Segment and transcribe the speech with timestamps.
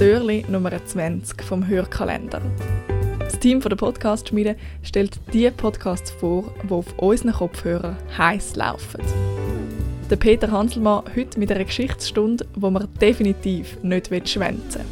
[0.00, 2.40] Türli Nummer 20 vom Hörkalender.
[3.18, 9.02] Das Team der Podcast-Schmiede stellt die Podcasts vor, die auf unseren Kopfhörern heiß laufen.
[10.08, 14.86] Der Peter Hanselmann heute mit einer Geschichtsstunde, wo man definitiv nicht schwänzen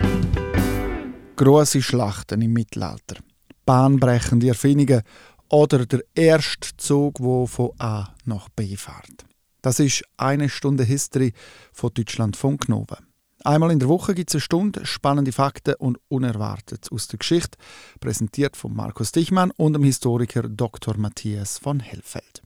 [0.00, 1.24] will.
[1.36, 3.16] Grosse Schlachten im Mittelalter,
[3.64, 5.00] bahnbrechende Erfindungen
[5.48, 9.24] oder der erste Zug, der von A nach B fährt.
[9.62, 11.32] Das ist eine Stunde History
[11.72, 12.98] von Deutschland von Gnova.
[13.46, 17.56] Einmal in der Woche gibt es eine Stunde spannende Fakten und Unerwartetes aus der Geschichte,
[18.00, 20.96] präsentiert von Markus Dichmann und dem Historiker Dr.
[20.96, 22.42] Matthias von Hellfeld.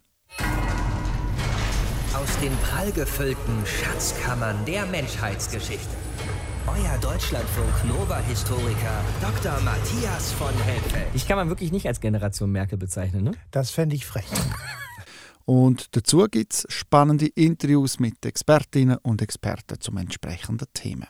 [2.13, 5.89] Aus den prallgefüllten Schatzkammern der Menschheitsgeschichte.
[6.67, 9.59] Euer Deutschlandfunk Nova-Historiker Dr.
[9.63, 11.07] Matthias von Hellfeld.
[11.15, 13.33] Ich kann man wirklich nicht als Generation Merkel bezeichnen, ne?
[13.51, 14.27] Das fände ich frech.
[15.51, 21.09] Und dazu gibt es spannende Interviews mit Expertinnen und Experten zum entsprechenden Themen.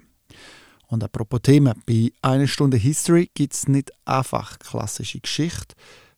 [0.86, 5.74] Und apropos Themen, bei einer Stunde History gibt es nicht einfach klassische Geschichte,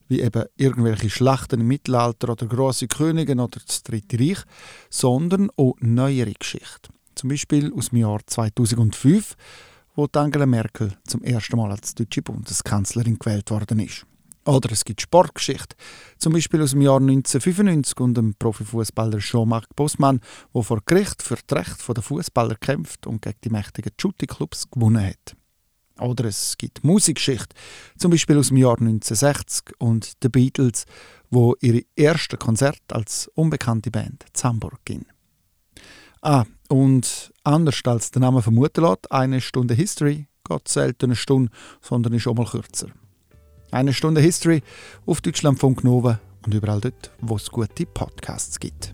[0.06, 4.44] wie eben irgendwelche Schlachten im Mittelalter oder große Könige oder das Dritte Reich,
[4.88, 6.90] sondern auch neuere Geschichte.
[7.16, 9.34] Zum Beispiel aus dem Jahr 2005,
[9.96, 14.06] wo Angela Merkel zum ersten Mal als deutsche Bundeskanzlerin gewählt worden ist.
[14.44, 15.76] Oder es gibt Sportgeschichte,
[16.18, 20.20] zum Beispiel aus dem Jahr 1995 und dem Profifußballer Jean-Marc Bosman,
[20.52, 25.06] der vor Gericht für das Recht der Fußballer kämpft und gegen die mächtigen Shooting-Clubs gewonnen
[25.06, 25.36] hat.
[26.00, 27.54] Oder es gibt Musikgeschichte,
[27.96, 30.86] zum Beispiel aus dem Jahr 1960 und The Beatles,
[31.30, 35.06] wo ihre erste Konzert als unbekannte Band in Hamburg ging.
[36.20, 41.52] Ah, und anders als der Name vermuten lässt, eine Stunde History geht selten eine Stunde,
[41.80, 42.88] sondern ist auch mal kürzer.
[43.72, 44.62] Eine Stunde History
[45.06, 48.92] auf Deutschlandfunk Nova und überall dort, wo es gute Podcasts gibt.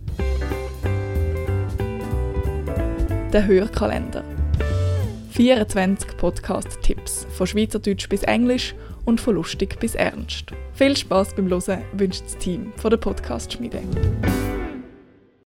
[3.33, 4.23] Der Hörkalender.
[5.33, 10.53] 24 Podcast-Tipps, von Schweizerdeutsch bis Englisch und von lustig bis ernst.
[10.75, 13.83] Viel Spaß beim Hören wünscht das Team von der Podcast-Schmiede.